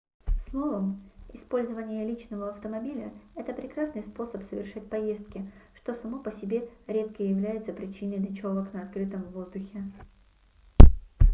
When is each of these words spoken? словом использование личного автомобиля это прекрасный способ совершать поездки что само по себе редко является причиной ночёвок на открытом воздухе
словом 0.49 0.99
использование 1.31 2.07
личного 2.07 2.49
автомобиля 2.49 3.13
это 3.35 3.53
прекрасный 3.53 4.01
способ 4.01 4.41
совершать 4.41 4.89
поездки 4.89 5.45
что 5.75 5.93
само 5.93 6.17
по 6.17 6.31
себе 6.31 6.67
редко 6.87 7.21
является 7.21 7.71
причиной 7.71 8.17
ночёвок 8.17 8.73
на 8.73 8.81
открытом 8.81 9.21
воздухе 9.25 9.83